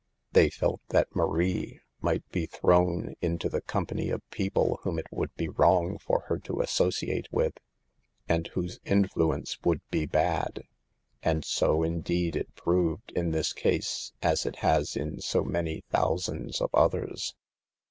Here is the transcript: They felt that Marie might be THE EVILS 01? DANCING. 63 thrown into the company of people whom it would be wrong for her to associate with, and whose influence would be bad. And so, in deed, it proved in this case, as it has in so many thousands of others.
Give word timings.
They 0.31 0.49
felt 0.49 0.81
that 0.89 1.15
Marie 1.15 1.79
might 2.01 2.27
be 2.31 2.47
THE 2.47 2.57
EVILS 2.57 2.63
01? 2.63 2.71
DANCING. 2.71 2.95
63 2.95 3.09
thrown 3.11 3.15
into 3.35 3.49
the 3.49 3.61
company 3.61 4.09
of 4.09 4.29
people 4.31 4.79
whom 4.81 4.97
it 4.97 5.05
would 5.11 5.31
be 5.35 5.47
wrong 5.47 5.99
for 5.99 6.21
her 6.21 6.39
to 6.39 6.59
associate 6.61 7.27
with, 7.31 7.53
and 8.27 8.47
whose 8.47 8.79
influence 8.83 9.61
would 9.63 9.87
be 9.91 10.07
bad. 10.07 10.63
And 11.21 11.45
so, 11.45 11.83
in 11.83 12.01
deed, 12.01 12.35
it 12.35 12.55
proved 12.55 13.11
in 13.11 13.29
this 13.29 13.53
case, 13.53 14.11
as 14.23 14.47
it 14.47 14.55
has 14.65 14.95
in 14.97 15.19
so 15.21 15.43
many 15.43 15.83
thousands 15.91 16.61
of 16.61 16.73
others. 16.73 17.35